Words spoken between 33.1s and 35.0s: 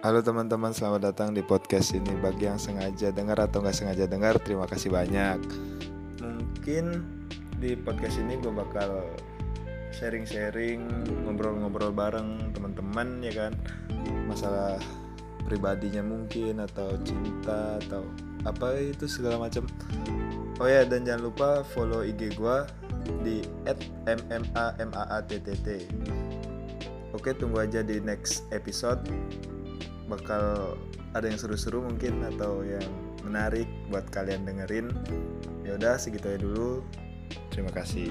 menarik buat kalian dengerin.